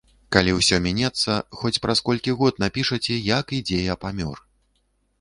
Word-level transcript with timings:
Калі 0.35 0.53
ўсё 0.55 0.79
мінецца, 0.85 1.35
хоць 1.61 1.73
праз 1.85 2.03
колькі 2.09 2.37
год, 2.41 2.53
напішаце, 2.67 3.21
як 3.39 3.57
і 3.59 3.63
дзе 3.71 3.79
я 3.93 4.03
памёр. 4.09 4.37